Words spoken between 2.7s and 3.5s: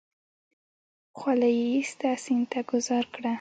گوزار کړه.